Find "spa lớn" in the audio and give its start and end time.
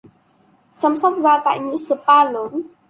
1.77-2.61